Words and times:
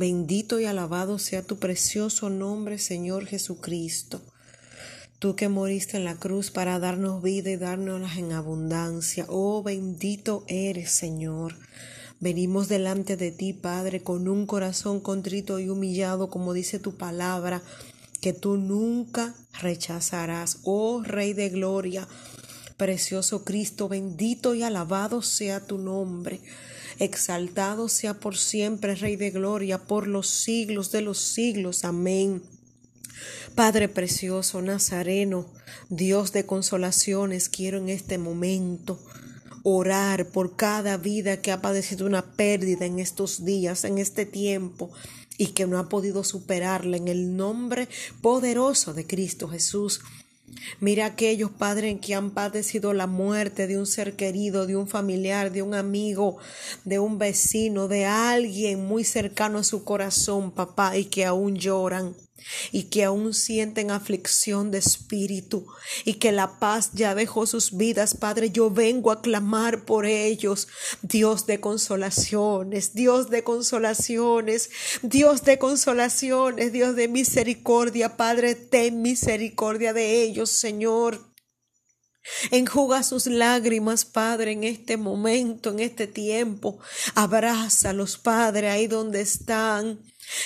Bendito 0.00 0.58
y 0.58 0.64
alabado 0.64 1.18
sea 1.18 1.42
tu 1.42 1.58
precioso 1.58 2.30
nombre, 2.30 2.78
Señor 2.78 3.26
Jesucristo. 3.26 4.22
Tú 5.18 5.36
que 5.36 5.50
moriste 5.50 5.98
en 5.98 6.06
la 6.06 6.16
cruz 6.16 6.50
para 6.50 6.78
darnos 6.78 7.22
vida 7.22 7.50
y 7.50 7.58
dárnoslas 7.58 8.16
en 8.16 8.32
abundancia. 8.32 9.26
Oh, 9.28 9.62
bendito 9.62 10.42
eres, 10.48 10.90
Señor. 10.90 11.54
Venimos 12.18 12.66
delante 12.68 13.18
de 13.18 13.30
ti, 13.30 13.52
Padre, 13.52 14.02
con 14.02 14.26
un 14.26 14.46
corazón 14.46 15.00
contrito 15.00 15.58
y 15.58 15.68
humillado, 15.68 16.30
como 16.30 16.54
dice 16.54 16.78
tu 16.78 16.96
palabra, 16.96 17.60
que 18.22 18.32
tú 18.32 18.56
nunca 18.56 19.34
rechazarás. 19.60 20.60
Oh, 20.64 21.02
Rey 21.02 21.34
de 21.34 21.50
Gloria, 21.50 22.08
precioso 22.80 23.44
Cristo, 23.44 23.90
bendito 23.90 24.54
y 24.54 24.62
alabado 24.62 25.20
sea 25.20 25.60
tu 25.60 25.76
nombre. 25.76 26.40
Exaltado 26.98 27.90
sea 27.90 28.14
por 28.14 28.38
siempre, 28.38 28.94
Rey 28.94 29.16
de 29.16 29.30
Gloria, 29.30 29.76
por 29.86 30.06
los 30.06 30.30
siglos 30.30 30.90
de 30.90 31.02
los 31.02 31.18
siglos. 31.18 31.84
Amén. 31.84 32.42
Padre 33.54 33.90
precioso, 33.90 34.62
Nazareno, 34.62 35.46
Dios 35.90 36.32
de 36.32 36.46
consolaciones, 36.46 37.50
quiero 37.50 37.76
en 37.76 37.90
este 37.90 38.16
momento 38.16 38.98
orar 39.62 40.28
por 40.28 40.56
cada 40.56 40.96
vida 40.96 41.42
que 41.42 41.52
ha 41.52 41.60
padecido 41.60 42.06
una 42.06 42.32
pérdida 42.34 42.86
en 42.86 42.98
estos 42.98 43.44
días, 43.44 43.84
en 43.84 43.98
este 43.98 44.24
tiempo, 44.24 44.90
y 45.36 45.48
que 45.48 45.66
no 45.66 45.78
ha 45.78 45.90
podido 45.90 46.24
superarla 46.24 46.96
en 46.96 47.08
el 47.08 47.36
nombre 47.36 47.90
poderoso 48.22 48.94
de 48.94 49.06
Cristo 49.06 49.48
Jesús. 49.48 50.00
Mira 50.80 51.06
aquellos 51.06 51.50
padres 51.50 51.98
que 52.00 52.14
han 52.14 52.30
padecido 52.30 52.92
la 52.92 53.06
muerte 53.06 53.66
de 53.66 53.78
un 53.78 53.86
ser 53.86 54.16
querido, 54.16 54.66
de 54.66 54.76
un 54.76 54.88
familiar, 54.88 55.52
de 55.52 55.62
un 55.62 55.74
amigo, 55.74 56.38
de 56.84 56.98
un 56.98 57.18
vecino, 57.18 57.88
de 57.88 58.06
alguien 58.06 58.84
muy 58.84 59.04
cercano 59.04 59.58
a 59.58 59.64
su 59.64 59.84
corazón, 59.84 60.50
papá, 60.50 60.96
y 60.96 61.06
que 61.06 61.24
aún 61.24 61.56
lloran 61.56 62.14
y 62.72 62.84
que 62.84 63.04
aún 63.04 63.34
sienten 63.34 63.90
aflicción 63.90 64.70
de 64.70 64.78
espíritu 64.78 65.66
y 66.04 66.14
que 66.14 66.32
la 66.32 66.58
paz 66.58 66.90
ya 66.92 67.14
dejó 67.14 67.46
sus 67.46 67.76
vidas, 67.76 68.14
Padre, 68.14 68.50
yo 68.50 68.70
vengo 68.70 69.10
a 69.10 69.22
clamar 69.22 69.84
por 69.84 70.06
ellos, 70.06 70.68
Dios 71.02 71.46
de 71.46 71.60
consolaciones, 71.60 72.94
Dios 72.94 73.30
de 73.30 73.44
consolaciones, 73.44 74.70
Dios 75.02 75.44
de 75.44 75.58
consolaciones, 75.58 76.72
Dios 76.72 76.96
de 76.96 77.08
misericordia, 77.08 78.16
Padre, 78.16 78.54
ten 78.54 79.02
misericordia 79.02 79.92
de 79.92 80.22
ellos, 80.22 80.50
Señor. 80.50 81.30
Enjuga 82.50 83.02
sus 83.02 83.26
lágrimas, 83.26 84.04
Padre, 84.04 84.52
en 84.52 84.64
este 84.64 84.96
momento, 84.96 85.70
en 85.70 85.80
este 85.80 86.06
tiempo. 86.06 86.78
Abrázalos, 87.14 88.18
Padre, 88.18 88.68
ahí 88.68 88.86
donde 88.86 89.20
están. 89.20 90.00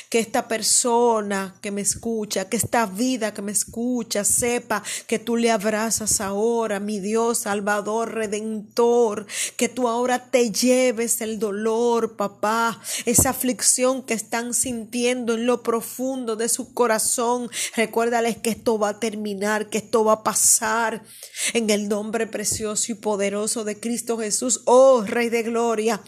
Que 0.08 0.18
esta 0.18 0.48
persona 0.48 1.56
que 1.60 1.70
me 1.70 1.80
escucha, 1.80 2.48
que 2.48 2.56
esta 2.56 2.86
vida 2.86 3.34
que 3.34 3.42
me 3.42 3.52
escucha, 3.52 4.24
sepa 4.24 4.82
que 5.06 5.18
tú 5.18 5.36
le 5.36 5.50
abrazas 5.50 6.20
ahora, 6.20 6.80
mi 6.80 7.00
Dios, 7.00 7.38
Salvador, 7.38 8.14
Redentor, 8.14 9.26
que 9.56 9.68
tú 9.68 9.88
ahora 9.88 10.30
te 10.30 10.50
lleves 10.50 11.20
el 11.20 11.38
dolor, 11.38 12.16
papá, 12.16 12.80
esa 13.04 13.30
aflicción 13.30 14.02
que 14.02 14.14
están 14.14 14.54
sintiendo 14.54 15.34
en 15.34 15.46
lo 15.46 15.62
profundo 15.62 16.36
de 16.36 16.48
su 16.48 16.72
corazón. 16.72 17.50
Recuérdales 17.76 18.36
que 18.38 18.50
esto 18.50 18.78
va 18.78 18.90
a 18.90 19.00
terminar, 19.00 19.68
que 19.68 19.78
esto 19.78 20.04
va 20.04 20.12
a 20.14 20.22
pasar 20.22 21.02
en 21.52 21.70
el 21.70 21.88
nombre 21.88 22.26
precioso 22.26 22.92
y 22.92 22.94
poderoso 22.94 23.64
de 23.64 23.78
Cristo 23.78 24.18
Jesús, 24.18 24.62
oh 24.64 25.02
Rey 25.02 25.28
de 25.28 25.42
Gloria. 25.42 26.00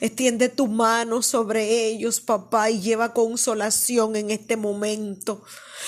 Extiende 0.00 0.48
tu 0.48 0.66
mano 0.66 1.22
sobre 1.22 1.86
ellos, 1.86 2.20
papá, 2.20 2.68
y 2.68 2.80
lleva 2.80 3.14
consolación 3.14 4.16
en 4.16 4.30
este 4.30 4.56
momento, 4.56 5.42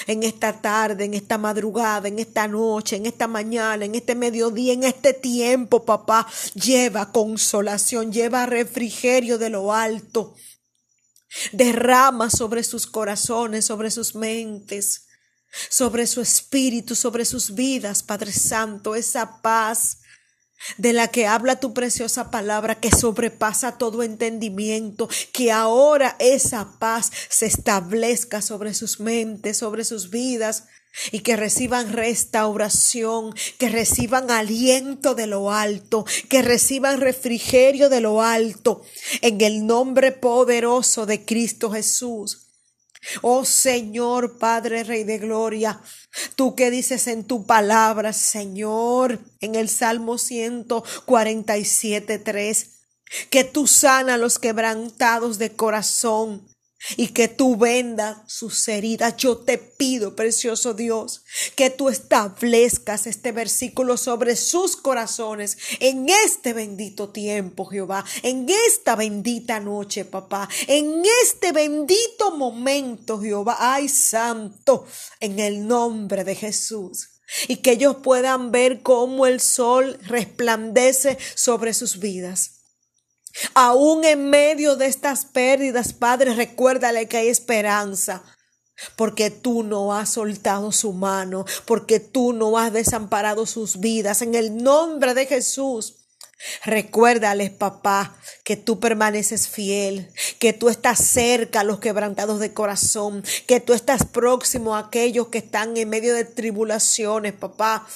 en 0.06 0.22
esta 0.22 0.60
tarde, 0.60 1.04
en 1.04 1.15
esta 1.15 1.38
madrugada, 1.38 2.06
en 2.06 2.19
esta 2.19 2.47
noche, 2.47 2.97
en 2.97 3.06
esta 3.06 3.26
mañana, 3.26 3.84
en 3.84 3.94
este 3.94 4.15
mediodía, 4.15 4.72
en 4.72 4.84
este 4.84 5.12
tiempo, 5.12 5.84
papá. 5.84 6.26
Lleva 6.54 7.10
consolación, 7.10 8.12
lleva 8.12 8.47
refrigerio 8.47 9.38
de 9.38 9.50
lo 9.50 9.72
alto. 9.72 10.34
Derrama 11.53 12.31
sobre 12.31 12.62
sus 12.62 12.86
corazones, 12.86 13.65
sobre 13.65 13.91
sus 13.91 14.15
mentes, 14.15 15.06
sobre 15.69 16.06
su 16.06 16.20
espíritu, 16.20 16.94
sobre 16.94 17.25
sus 17.25 17.54
vidas, 17.54 18.03
Padre 18.03 18.32
Santo, 18.32 18.94
esa 18.94 19.42
paz 19.42 20.00
de 20.76 20.93
la 20.93 21.09
que 21.09 21.26
habla 21.26 21.60
tu 21.60 21.72
preciosa 21.72 22.31
palabra 22.31 22.81
que 22.81 22.91
sobrepasa 22.91 23.78
todo 23.78 24.03
entendimiento, 24.03 25.09
que 25.32 25.53
ahora 25.53 26.16
esa 26.19 26.78
paz 26.78 27.10
se 27.28 27.47
establezca 27.47 28.43
sobre 28.43 28.75
sus 28.75 29.00
mentes, 29.00 29.59
sobre 29.59 29.84
sus 29.84 30.10
vidas, 30.10 30.65
y 31.12 31.21
que 31.21 31.37
reciban 31.37 31.93
restauración, 31.93 33.34
que 33.59 33.69
reciban 33.69 34.31
aliento 34.31 35.15
de 35.15 35.26
lo 35.26 35.53
alto, 35.53 36.04
que 36.28 36.43
reciban 36.43 37.00
refrigerio 37.00 37.88
de 37.88 38.00
lo 38.00 38.22
alto, 38.22 38.82
en 39.21 39.41
el 39.41 39.66
nombre 39.66 40.12
poderoso 40.12 41.06
de 41.06 41.25
Cristo 41.25 41.71
Jesús. 41.71 42.50
Oh 43.22 43.44
Señor, 43.44 44.38
Padre, 44.38 44.84
Rey 44.84 45.05
de 45.05 45.19
Gloria, 45.19 45.81
tú 46.37 46.55
que 46.55 46.71
dices 46.71 47.06
en 47.06 47.25
tu 47.25 47.47
palabra, 47.47 48.12
Señor, 48.12 49.21
en 49.41 49.55
el 49.55 49.69
Salmo 49.69 50.19
147, 50.19 52.19
3, 52.19 52.71
que 53.31 53.44
tú 53.44 53.66
sana 53.66 54.19
los 54.19 54.39
quebrantados 54.39 55.39
de 55.39 55.56
corazón 55.56 56.47
y 56.96 57.08
que 57.08 57.28
tú 57.28 57.56
vendas 57.56 58.18
sus 58.26 58.66
heridas. 58.68 59.16
Yo 59.16 59.38
te 59.38 59.58
pido, 59.58 60.16
precioso 60.16 60.74
Dios, 60.74 61.22
que 61.54 61.70
tú 61.70 61.88
establezcas 61.88 63.06
este 63.06 63.32
versículo 63.32 63.96
sobre 63.96 64.36
sus 64.36 64.76
corazones 64.76 65.58
en 65.80 66.08
este 66.08 66.52
bendito 66.52 67.10
tiempo, 67.10 67.66
Jehová, 67.66 68.04
en 68.22 68.46
esta 68.68 68.96
bendita 68.96 69.60
noche, 69.60 70.04
papá, 70.04 70.48
en 70.66 71.02
este 71.22 71.52
bendito 71.52 72.36
momento, 72.36 73.20
Jehová, 73.20 73.56
ay 73.58 73.88
santo, 73.88 74.86
en 75.20 75.38
el 75.38 75.66
nombre 75.66 76.24
de 76.24 76.34
Jesús. 76.34 77.08
Y 77.47 77.56
que 77.58 77.72
ellos 77.72 77.97
puedan 78.02 78.50
ver 78.50 78.82
cómo 78.82 79.24
el 79.24 79.41
sol 79.41 79.97
resplandece 80.02 81.16
sobre 81.36 81.74
sus 81.74 82.00
vidas 82.00 82.59
Aún 83.54 84.04
en 84.04 84.30
medio 84.30 84.76
de 84.76 84.86
estas 84.86 85.24
pérdidas, 85.24 85.92
Padre, 85.92 86.34
recuérdale 86.34 87.06
que 87.06 87.18
hay 87.18 87.28
esperanza. 87.28 88.22
Porque 88.96 89.30
tú 89.30 89.62
no 89.62 89.94
has 89.94 90.14
soltado 90.14 90.72
su 90.72 90.94
mano, 90.94 91.44
porque 91.66 92.00
tú 92.00 92.32
no 92.32 92.56
has 92.56 92.72
desamparado 92.72 93.44
sus 93.44 93.78
vidas. 93.78 94.22
En 94.22 94.34
el 94.34 94.56
nombre 94.56 95.12
de 95.14 95.26
Jesús, 95.26 95.96
Recuérdales, 96.64 97.50
papá, 97.50 98.16
que 98.44 98.56
tú 98.56 98.80
permaneces 98.80 99.47
fiel, 99.47 100.10
que 100.38 100.54
tú 100.54 100.70
estás 100.70 100.98
cerca 100.98 101.60
a 101.60 101.64
los 101.64 101.80
quebrantados 101.80 102.41
de 102.41 102.54
corazón, 102.54 103.22
que 103.47 103.60
tú 103.60 103.74
estás 103.74 104.06
próximo 104.06 104.74
a 104.74 104.78
aquellos 104.78 105.28
que 105.28 105.36
están 105.36 105.76
en 105.76 105.91
medio 105.91 106.14
de 106.14 106.24
tribulaciones, 106.24 107.34
papá, 107.34 107.86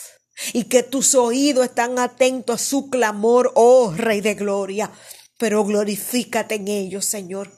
y 0.53 0.65
que 0.65 0.83
tus 0.83 1.15
oídos 1.15 1.65
están 1.65 1.99
atentos 1.99 2.61
a 2.61 2.65
su 2.65 2.91
clamor, 2.91 3.51
oh 3.55 3.95
Rey 3.97 4.21
de 4.21 4.35
Gloria 4.35 4.91
pero 5.39 5.65
glorifícate 5.65 6.57
en 6.57 6.69
ellos, 6.69 7.05
Señor. 7.05 7.53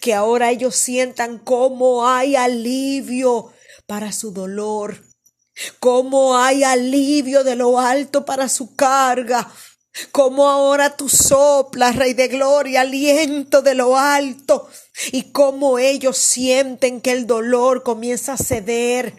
Que 0.00 0.14
ahora 0.14 0.50
ellos 0.50 0.76
sientan 0.76 1.38
cómo 1.38 2.06
hay 2.06 2.36
alivio 2.36 3.52
para 3.86 4.12
su 4.12 4.32
dolor, 4.32 5.02
cómo 5.78 6.36
hay 6.36 6.64
alivio 6.64 7.44
de 7.44 7.56
lo 7.56 7.78
alto 7.78 8.24
para 8.24 8.48
su 8.48 8.74
carga, 8.76 9.50
cómo 10.12 10.48
ahora 10.48 10.96
tú 10.96 11.08
soplas, 11.08 11.96
Rey 11.96 12.14
de 12.14 12.28
Gloria, 12.28 12.82
aliento 12.82 13.62
de 13.62 13.74
lo 13.74 13.96
alto, 13.96 14.68
y 15.12 15.32
cómo 15.32 15.78
ellos 15.78 16.18
sienten 16.18 17.00
que 17.00 17.12
el 17.12 17.26
dolor 17.26 17.82
comienza 17.82 18.34
a 18.34 18.38
ceder, 18.38 19.16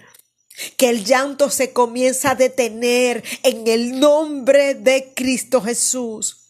que 0.78 0.90
el 0.90 1.06
llanto 1.06 1.50
se 1.50 1.74
comienza 1.74 2.32
a 2.32 2.36
detener 2.36 3.24
en 3.44 3.68
el 3.68 4.00
nombre 4.00 4.76
de 4.76 5.14
Cristo 5.16 5.62
Jesús. 5.62 6.41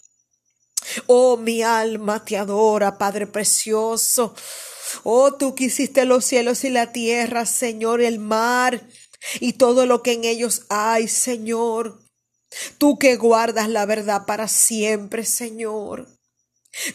Oh, 1.08 1.38
mi 1.38 1.62
alma 1.64 2.24
te 2.24 2.38
adora, 2.38 2.98
Padre 2.98 3.28
precioso. 3.28 4.34
Oh, 5.04 5.34
tú 5.34 5.56
que 5.56 5.66
hiciste 5.66 6.06
los 6.06 6.26
cielos 6.26 6.64
y 6.64 6.70
la 6.70 6.92
tierra, 6.92 7.46
Señor, 7.46 8.02
el 8.02 8.20
mar 8.20 8.88
y 9.40 9.54
todo 9.54 9.86
lo 9.86 10.04
que 10.04 10.14
en 10.14 10.26
ellos 10.26 10.66
hay, 10.70 11.08
Señor. 11.08 12.02
Tú 12.78 12.98
que 12.98 13.16
guardas 13.16 13.70
la 13.70 13.86
verdad 13.86 14.26
para 14.26 14.48
siempre, 14.48 15.26
Señor. 15.26 16.08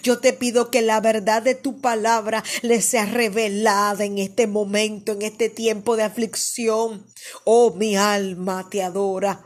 Yo 0.02 0.20
te 0.20 0.32
pido 0.32 0.70
que 0.70 0.80
la 0.80 1.00
verdad 1.00 1.42
de 1.42 1.54
tu 1.54 1.80
palabra 1.80 2.42
le 2.62 2.80
sea 2.80 3.04
revelada 3.04 4.04
en 4.04 4.18
este 4.18 4.46
momento, 4.46 5.12
en 5.12 5.22
este 5.22 5.50
tiempo 5.50 5.96
de 5.96 6.02
aflicción. 6.02 7.06
Oh, 7.44 7.72
mi 7.74 7.96
alma 7.96 8.68
te 8.70 8.82
adora. 8.82 9.44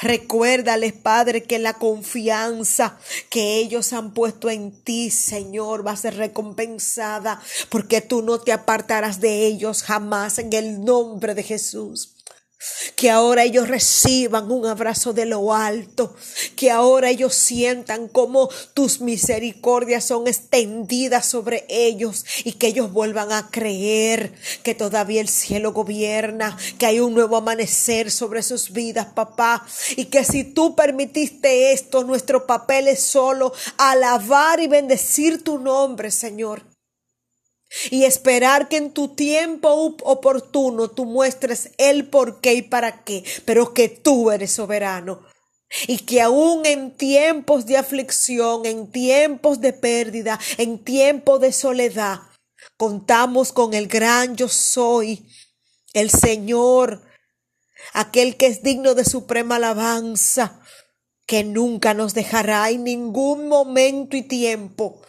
Recuérdales, 0.00 0.92
Padre, 0.92 1.42
que 1.42 1.58
la 1.58 1.74
confianza 1.74 2.98
que 3.28 3.56
ellos 3.58 3.92
han 3.92 4.12
puesto 4.12 4.50
en 4.50 4.72
ti, 4.72 5.10
Señor, 5.10 5.86
va 5.86 5.92
a 5.92 5.96
ser 5.96 6.16
recompensada, 6.16 7.40
porque 7.68 8.00
tú 8.00 8.22
no 8.22 8.40
te 8.40 8.52
apartarás 8.52 9.20
de 9.20 9.46
ellos 9.46 9.82
jamás 9.82 10.38
en 10.38 10.52
el 10.52 10.84
nombre 10.84 11.34
de 11.34 11.42
Jesús. 11.42 12.14
Que 12.94 13.10
ahora 13.10 13.44
ellos 13.44 13.68
reciban 13.68 14.50
un 14.50 14.66
abrazo 14.66 15.12
de 15.12 15.24
lo 15.24 15.54
alto, 15.54 16.14
que 16.56 16.70
ahora 16.70 17.08
ellos 17.08 17.34
sientan 17.34 18.08
como 18.08 18.50
tus 18.74 19.00
misericordias 19.00 20.04
son 20.04 20.26
extendidas 20.26 21.26
sobre 21.26 21.64
ellos 21.68 22.24
y 22.44 22.52
que 22.52 22.68
ellos 22.68 22.92
vuelvan 22.92 23.32
a 23.32 23.50
creer 23.50 24.32
que 24.62 24.74
todavía 24.74 25.20
el 25.20 25.28
cielo 25.28 25.72
gobierna, 25.72 26.56
que 26.78 26.86
hay 26.86 27.00
un 27.00 27.14
nuevo 27.14 27.36
amanecer 27.36 28.10
sobre 28.10 28.42
sus 28.42 28.72
vidas, 28.72 29.06
papá, 29.14 29.66
y 29.96 30.06
que 30.06 30.24
si 30.24 30.44
tú 30.44 30.74
permitiste 30.76 31.72
esto, 31.72 32.04
nuestro 32.04 32.46
papel 32.46 32.88
es 32.88 33.02
solo 33.02 33.52
alabar 33.78 34.60
y 34.60 34.68
bendecir 34.68 35.42
tu 35.42 35.58
nombre, 35.58 36.10
Señor 36.10 36.69
y 37.90 38.04
esperar 38.04 38.68
que 38.68 38.76
en 38.76 38.92
tu 38.92 39.14
tiempo 39.14 39.68
oportuno 40.02 40.88
tú 40.90 41.04
muestres 41.04 41.70
el 41.78 42.08
por 42.08 42.40
qué 42.40 42.54
y 42.54 42.62
para 42.62 43.04
qué, 43.04 43.24
pero 43.44 43.74
que 43.74 43.88
tú 43.88 44.30
eres 44.30 44.52
soberano. 44.52 45.20
Y 45.86 45.98
que 45.98 46.20
aún 46.20 46.66
en 46.66 46.96
tiempos 46.96 47.66
de 47.66 47.76
aflicción, 47.76 48.66
en 48.66 48.90
tiempos 48.90 49.60
de 49.60 49.72
pérdida, 49.72 50.38
en 50.58 50.82
tiempos 50.82 51.40
de 51.40 51.52
soledad, 51.52 52.22
contamos 52.76 53.52
con 53.52 53.72
el 53.72 53.86
gran 53.86 54.34
yo 54.34 54.48
soy, 54.48 55.24
el 55.92 56.10
Señor, 56.10 57.02
aquel 57.92 58.36
que 58.36 58.46
es 58.46 58.64
digno 58.64 58.94
de 58.94 59.04
suprema 59.04 59.56
alabanza, 59.56 60.60
que 61.24 61.44
nunca 61.44 61.94
nos 61.94 62.14
dejará 62.14 62.68
en 62.70 62.82
ningún 62.82 63.46
momento 63.46 64.16
y 64.16 64.22
tiempo 64.22 65.00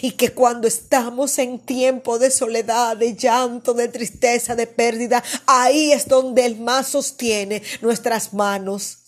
y 0.00 0.12
que 0.12 0.32
cuando 0.32 0.66
estamos 0.66 1.38
en 1.38 1.58
tiempo 1.58 2.18
de 2.18 2.30
soledad, 2.30 2.96
de 2.96 3.14
llanto, 3.14 3.74
de 3.74 3.88
tristeza, 3.88 4.56
de 4.56 4.66
pérdida, 4.66 5.22
ahí 5.46 5.92
es 5.92 6.08
donde 6.08 6.46
Él 6.46 6.58
más 6.58 6.88
sostiene 6.88 7.62
nuestras 7.82 8.32
manos 8.32 8.98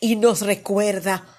y 0.00 0.16
nos 0.16 0.40
recuerda 0.40 1.34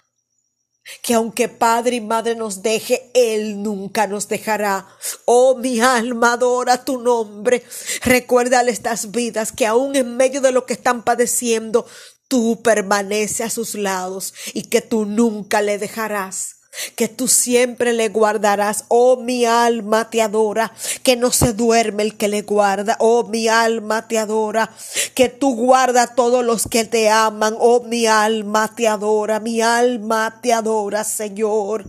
que 1.03 1.13
aunque 1.13 1.49
padre 1.49 1.97
y 1.97 2.01
madre 2.01 2.35
nos 2.35 2.61
deje, 2.63 3.11
Él 3.13 3.61
nunca 3.61 4.07
nos 4.07 4.27
dejará. 4.27 4.87
Oh, 5.25 5.55
mi 5.55 5.79
alma 5.79 6.33
adora 6.33 6.83
tu 6.83 6.99
nombre. 6.99 7.63
Recuérdale 8.03 8.71
estas 8.71 9.11
vidas 9.11 9.51
que 9.51 9.67
aún 9.67 9.95
en 9.95 10.17
medio 10.17 10.41
de 10.41 10.51
lo 10.51 10.65
que 10.65 10.73
están 10.73 11.03
padeciendo, 11.03 11.85
tú 12.27 12.61
permaneces 12.63 13.41
a 13.41 13.49
sus 13.49 13.75
lados 13.75 14.33
y 14.53 14.63
que 14.63 14.81
tú 14.81 15.05
nunca 15.05 15.61
le 15.61 15.77
dejarás 15.77 16.58
que 16.95 17.07
tú 17.07 17.27
siempre 17.27 17.93
le 17.93 18.09
guardarás. 18.09 18.85
Oh, 18.87 19.17
mi 19.17 19.45
alma 19.45 20.09
te 20.09 20.21
adora, 20.21 20.71
que 21.03 21.15
no 21.15 21.31
se 21.31 21.53
duerme 21.53 22.03
el 22.03 22.17
que 22.17 22.27
le 22.27 22.41
guarda. 22.41 22.97
Oh, 22.99 23.23
mi 23.25 23.47
alma 23.47 24.07
te 24.07 24.17
adora, 24.17 24.69
que 25.15 25.29
tú 25.29 25.55
guarda 25.55 26.03
a 26.03 26.15
todos 26.15 26.43
los 26.43 26.67
que 26.67 26.85
te 26.85 27.09
aman. 27.09 27.55
Oh, 27.59 27.83
mi 27.83 28.07
alma 28.07 28.73
te 28.75 28.87
adora, 28.87 29.39
mi 29.39 29.61
alma 29.61 30.39
te 30.41 30.53
adora, 30.53 31.03
Señor. 31.03 31.85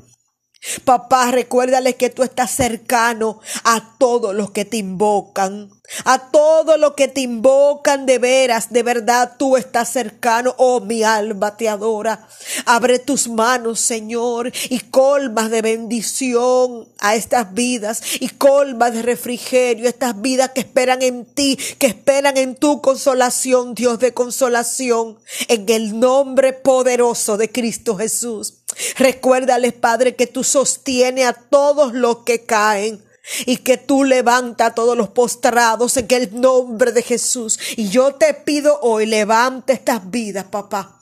Papá, 0.84 1.30
recuérdale 1.30 1.96
que 1.96 2.10
tú 2.10 2.22
estás 2.22 2.50
cercano 2.50 3.40
a 3.64 3.94
todos 3.98 4.34
los 4.34 4.50
que 4.50 4.66
te 4.66 4.76
invocan. 4.76 5.70
A 6.04 6.30
todos 6.30 6.78
los 6.78 6.92
que 6.92 7.08
te 7.08 7.22
invocan 7.22 8.04
de 8.04 8.18
veras, 8.18 8.70
de 8.70 8.82
verdad 8.82 9.36
tú 9.38 9.56
estás 9.56 9.90
cercano. 9.90 10.54
Oh, 10.58 10.80
mi 10.80 11.02
alma 11.02 11.56
te 11.56 11.68
adora. 11.68 12.28
Abre 12.66 12.98
tus 12.98 13.28
manos, 13.28 13.80
Señor, 13.80 14.52
y 14.68 14.80
colmas 14.80 15.50
de 15.50 15.62
bendición 15.62 16.86
a 16.98 17.14
estas 17.14 17.54
vidas 17.54 18.02
y 18.20 18.28
colmas 18.28 18.92
de 18.92 19.02
refrigerio, 19.02 19.88
estas 19.88 20.20
vidas 20.20 20.50
que 20.50 20.60
esperan 20.60 21.02
en 21.02 21.24
ti, 21.24 21.58
que 21.78 21.86
esperan 21.86 22.36
en 22.36 22.54
tu 22.54 22.82
consolación, 22.82 23.74
Dios 23.74 23.98
de 23.98 24.12
consolación, 24.12 25.18
en 25.48 25.68
el 25.70 25.98
nombre 25.98 26.52
poderoso 26.52 27.38
de 27.38 27.50
Cristo 27.50 27.96
Jesús. 27.96 28.59
Recuérdales, 28.96 29.72
Padre, 29.72 30.16
que 30.16 30.26
tú 30.26 30.44
sostienes 30.44 31.26
a 31.26 31.32
todos 31.32 31.92
los 31.92 32.18
que 32.18 32.44
caen 32.44 33.04
y 33.46 33.58
que 33.58 33.76
tú 33.76 34.04
levanta 34.04 34.66
a 34.66 34.74
todos 34.74 34.96
los 34.96 35.10
postrados 35.10 35.96
en 35.96 36.06
el 36.10 36.40
nombre 36.40 36.92
de 36.92 37.02
Jesús. 37.02 37.58
Y 37.76 37.88
yo 37.88 38.14
te 38.14 38.34
pido 38.34 38.80
hoy, 38.80 39.06
levanta 39.06 39.72
estas 39.72 40.10
vidas, 40.10 40.44
papá. 40.44 40.96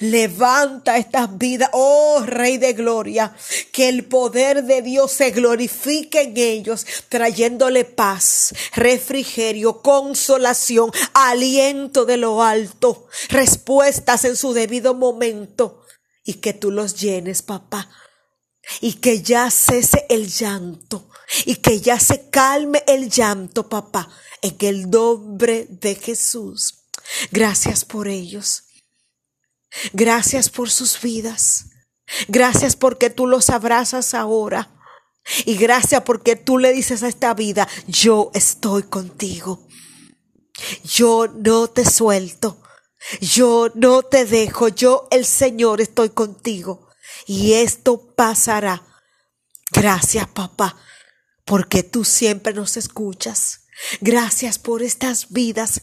Levanta 0.00 0.96
estas 0.96 1.36
vidas, 1.36 1.68
oh 1.72 2.22
Rey 2.24 2.56
de 2.56 2.72
Gloria, 2.72 3.36
que 3.72 3.90
el 3.90 4.06
poder 4.06 4.64
de 4.64 4.80
Dios 4.80 5.12
se 5.12 5.30
glorifique 5.30 6.22
en 6.22 6.36
ellos, 6.36 6.86
trayéndole 7.10 7.84
paz, 7.84 8.54
refrigerio, 8.74 9.82
consolación, 9.82 10.90
aliento 11.12 12.06
de 12.06 12.16
lo 12.16 12.42
alto, 12.42 13.06
respuestas 13.28 14.24
en 14.24 14.36
su 14.36 14.54
debido 14.54 14.94
momento 14.94 15.85
y 16.26 16.34
que 16.34 16.52
tú 16.52 16.70
los 16.70 17.00
llenes, 17.00 17.40
papá. 17.42 17.88
Y 18.80 18.94
que 18.94 19.22
ya 19.22 19.50
cese 19.50 20.04
el 20.08 20.28
llanto 20.28 21.08
y 21.44 21.56
que 21.56 21.80
ya 21.80 21.98
se 21.98 22.28
calme 22.30 22.82
el 22.86 23.08
llanto, 23.08 23.68
papá, 23.68 24.08
en 24.42 24.56
el 24.60 24.90
nombre 24.90 25.66
de 25.70 25.94
Jesús. 25.94 26.86
Gracias 27.30 27.84
por 27.84 28.08
ellos. 28.08 28.64
Gracias 29.92 30.48
por 30.48 30.70
sus 30.70 31.00
vidas. 31.00 31.66
Gracias 32.28 32.76
porque 32.76 33.10
tú 33.10 33.26
los 33.26 33.50
abrazas 33.50 34.14
ahora. 34.14 34.72
Y 35.44 35.56
gracias 35.56 36.02
porque 36.02 36.36
tú 36.36 36.58
le 36.58 36.72
dices 36.72 37.02
a 37.02 37.08
esta 37.08 37.34
vida, 37.34 37.68
yo 37.88 38.30
estoy 38.34 38.84
contigo. 38.84 39.66
Yo 40.84 41.26
no 41.28 41.68
te 41.68 41.84
suelto. 41.84 42.62
Yo 43.20 43.70
no 43.74 44.02
te 44.02 44.24
dejo, 44.24 44.68
yo 44.68 45.06
el 45.10 45.24
Señor 45.24 45.80
estoy 45.80 46.10
contigo 46.10 46.88
y 47.26 47.54
esto 47.54 48.14
pasará. 48.14 48.84
Gracias, 49.70 50.26
papá, 50.28 50.76
porque 51.44 51.82
tú 51.82 52.04
siempre 52.04 52.52
nos 52.52 52.76
escuchas. 52.76 53.66
Gracias 54.00 54.58
por 54.58 54.82
estas 54.82 55.30
vidas 55.30 55.82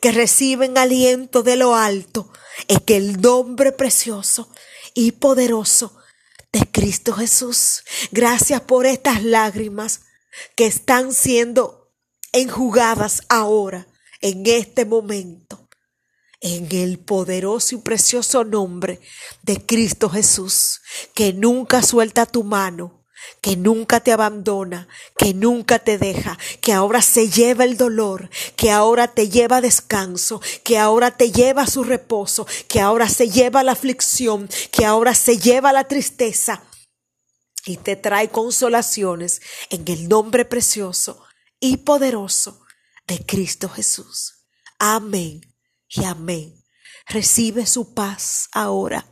que 0.00 0.12
reciben 0.12 0.78
aliento 0.78 1.42
de 1.42 1.56
lo 1.56 1.74
alto 1.74 2.32
en 2.68 2.82
el 2.86 3.20
nombre 3.20 3.72
precioso 3.72 4.50
y 4.94 5.12
poderoso 5.12 5.96
de 6.52 6.70
Cristo 6.70 7.12
Jesús. 7.14 7.82
Gracias 8.12 8.60
por 8.62 8.86
estas 8.86 9.24
lágrimas 9.24 10.02
que 10.54 10.66
están 10.66 11.12
siendo 11.12 11.92
enjugadas 12.32 13.22
ahora, 13.28 13.88
en 14.20 14.46
este 14.46 14.84
momento 14.84 15.61
en 16.42 16.66
el 16.72 16.98
poderoso 16.98 17.76
y 17.76 17.78
precioso 17.78 18.44
nombre 18.44 19.00
de 19.42 19.64
Cristo 19.64 20.10
Jesús, 20.10 20.80
que 21.14 21.32
nunca 21.32 21.82
suelta 21.82 22.26
tu 22.26 22.42
mano, 22.42 23.06
que 23.40 23.56
nunca 23.56 24.00
te 24.00 24.12
abandona, 24.12 24.88
que 25.16 25.34
nunca 25.34 25.78
te 25.78 25.98
deja, 25.98 26.36
que 26.60 26.72
ahora 26.72 27.00
se 27.00 27.30
lleva 27.30 27.62
el 27.62 27.76
dolor, 27.76 28.28
que 28.56 28.72
ahora 28.72 29.06
te 29.06 29.28
lleva 29.28 29.60
descanso, 29.60 30.42
que 30.64 30.78
ahora 30.78 31.16
te 31.16 31.30
lleva 31.30 31.68
su 31.68 31.84
reposo, 31.84 32.46
que 32.66 32.80
ahora 32.80 33.08
se 33.08 33.30
lleva 33.30 33.62
la 33.62 33.72
aflicción, 33.72 34.48
que 34.72 34.84
ahora 34.84 35.14
se 35.14 35.38
lleva 35.38 35.72
la 35.72 35.84
tristeza 35.84 36.64
y 37.64 37.76
te 37.76 37.94
trae 37.94 38.30
consolaciones 38.30 39.40
en 39.70 39.84
el 39.86 40.08
nombre 40.08 40.44
precioso 40.44 41.22
y 41.60 41.78
poderoso 41.78 42.64
de 43.06 43.24
Cristo 43.24 43.68
Jesús. 43.68 44.34
Amén 44.80 45.51
y 45.94 46.04
amén. 46.04 46.64
Recibe 47.06 47.66
su 47.66 47.94
paz 47.94 48.48
ahora. 48.52 49.06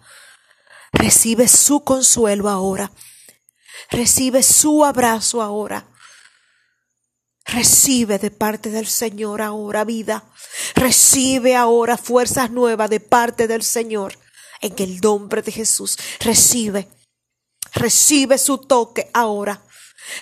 Recibe 0.93 1.49
su 1.49 1.85
consuelo 1.85 2.49
ahora. 2.49 2.91
Recibe 3.91 4.43
su 4.43 4.85
abrazo 4.85 5.43
ahora. 5.43 5.87
Recibe 7.45 8.19
de 8.19 8.31
parte 8.31 8.71
del 8.71 8.87
Señor 8.87 9.43
ahora 9.43 9.85
vida. 9.85 10.25
Recibe 10.75 11.57
ahora 11.57 11.97
fuerzas 11.97 12.51
nuevas 12.51 12.89
de 12.91 13.01
parte 13.01 13.47
del 13.47 13.63
Señor. 13.63 14.19
En 14.61 14.75
el 14.79 15.01
nombre 15.01 15.43
de 15.43 15.53
Jesús. 15.53 15.99
Recibe. 16.21 16.89
Recibe 17.73 18.39
su 18.39 18.59
toque 18.59 19.11
ahora. 19.13 19.63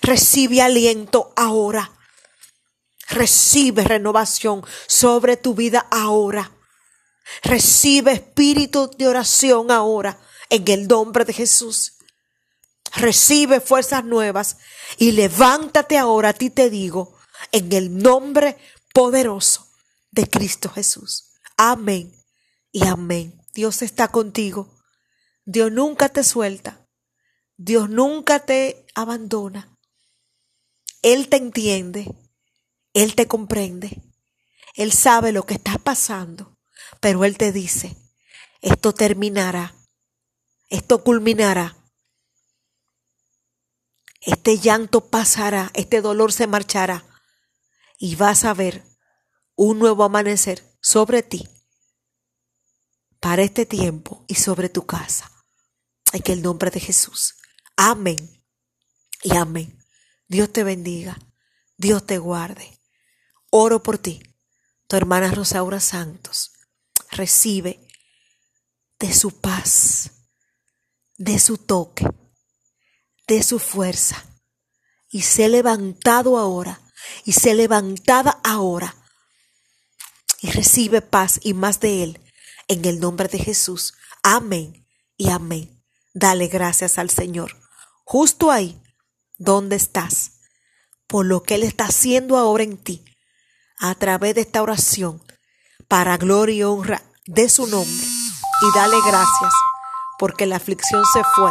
Recibe 0.03 0.63
aliento 0.63 1.33
ahora. 1.37 1.98
Recibe 3.09 3.85
renovación 3.85 4.65
sobre 4.87 5.37
tu 5.37 5.55
vida 5.55 5.87
ahora. 5.91 6.53
Recibe 7.43 8.13
espíritu 8.13 8.91
de 8.97 9.09
oración 9.09 9.71
ahora 9.71 10.19
en 10.51 10.67
el 10.69 10.89
nombre 10.89 11.25
de 11.25 11.33
Jesús. 11.33 11.95
Recibe 12.95 13.61
fuerzas 13.61 14.05
nuevas 14.05 14.59
y 14.97 15.13
levántate 15.13 15.99
ahora, 15.99 16.31
a 16.31 16.33
ti 16.33 16.51
te 16.51 16.71
digo, 16.71 17.19
en 17.53 17.73
el 17.73 17.97
nombre 17.97 18.57
poderoso 18.93 19.69
de 20.11 20.29
Cristo 20.29 20.71
Jesús. 20.71 21.33
Amén 21.57 22.13
y 22.73 22.87
amén. 22.87 23.41
Dios 23.55 23.83
está 23.83 24.09
contigo. 24.09 24.75
Dios 25.45 25.73
nunca 25.73 26.09
te 26.09 26.25
suelta. 26.25 26.87
Dios 27.57 27.91
nunca 27.91 28.41
te 28.41 28.87
abandona. 28.95 29.77
Él 31.03 31.29
te 31.29 31.37
entiende. 31.37 32.07
Él 32.93 33.15
te 33.15 33.27
comprende. 33.27 34.03
Él 34.75 34.93
sabe 34.93 35.33
lo 35.33 35.45
que 35.45 35.55
estás 35.55 35.79
pasando. 35.79 36.59
Pero 37.01 37.25
Él 37.25 37.37
te 37.37 37.53
dice, 37.53 37.97
esto 38.61 38.93
terminará. 38.93 39.75
Esto 40.69 41.03
culminará. 41.03 41.77
Este 44.21 44.59
llanto 44.59 45.09
pasará. 45.09 45.71
Este 45.75 46.01
dolor 46.01 46.33
se 46.33 46.47
marchará. 46.47 47.05
Y 47.99 48.17
vas 48.17 48.45
a 48.45 48.55
ver 48.55 48.85
un 49.55 49.79
nuevo 49.79 50.05
amanecer 50.05 50.63
sobre 50.81 51.23
ti 51.23 51.49
para 53.21 53.43
este 53.43 53.67
tiempo 53.67 54.25
y 54.29 54.37
sobre 54.37 54.69
tu 54.69 54.87
casa. 54.87 55.31
En 56.13 56.23
el 56.27 56.43
nombre 56.43 56.71
de 56.71 56.81
Jesús. 56.81 57.35
Amén. 57.77 58.17
Y 59.23 59.37
amén. 59.37 59.79
Dios 60.29 60.53
te 60.53 60.65
bendiga. 60.65 61.19
Dios 61.77 62.07
te 62.07 62.19
guarde. 62.19 62.78
Oro 63.51 63.83
por 63.83 63.99
ti. 63.99 64.23
Tu 64.87 64.97
hermana 64.97 65.31
Rosaura 65.31 65.81
Santos. 65.81 66.53
Recibe 67.11 67.81
de 68.99 69.15
su 69.15 69.41
paz, 69.41 70.11
de 71.17 71.39
su 71.39 71.57
toque, 71.57 72.07
de 73.27 73.43
su 73.43 73.59
fuerza. 73.59 74.25
Y 75.11 75.23
sé 75.23 75.49
levantado 75.49 76.39
ahora. 76.39 76.81
Y 77.25 77.33
sé 77.33 77.55
levantada 77.55 78.41
ahora. 78.45 78.95
Y 80.41 80.51
recibe 80.51 81.01
paz 81.01 81.41
y 81.43 81.55
más 81.55 81.81
de 81.81 82.03
Él 82.03 82.21
en 82.69 82.85
el 82.85 83.01
nombre 83.01 83.29
de 83.29 83.39
Jesús. 83.39 83.95
Amén 84.23 84.87
y 85.17 85.31
amén. 85.31 85.83
Dale 86.15 86.49
gracias 86.49 86.99
al 86.99 87.11
Señor. 87.11 87.57
Justo 88.05 88.51
ahí, 88.51 88.81
donde 89.37 89.77
estás, 89.77 90.41
por 91.07 91.27
lo 91.27 91.43
que 91.43 91.57
Él 91.57 91.63
está 91.63 91.87
haciendo 91.87 92.37
ahora 92.37 92.65
en 92.65 92.77
ti, 92.77 93.05
a 93.81 93.95
través 93.95 94.35
de 94.35 94.43
esta 94.43 94.63
oración, 94.63 95.23
para 95.89 96.17
gloria 96.17 96.55
y 96.57 96.63
honra 96.63 97.03
de 97.27 97.49
su 97.49 97.67
nombre. 97.67 98.07
Y 98.61 98.77
dale 98.77 98.97
gracias, 99.07 99.53
porque 100.19 100.47
la 100.47 100.57
aflicción 100.57 101.03
se 101.13 101.23
fue. 101.35 101.51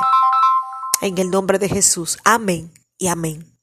En 1.02 1.18
el 1.18 1.30
nombre 1.30 1.60
de 1.60 1.70
Jesús. 1.70 2.18
Amén 2.24 2.72
y 2.98 3.08
amén. 3.08 3.57